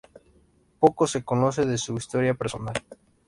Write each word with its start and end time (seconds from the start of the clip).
Poco 0.79 1.05
se 1.05 1.23
conoce 1.23 1.63
de 1.67 1.77
su 1.77 1.95
historia 1.95 2.33
personal. 2.33 2.73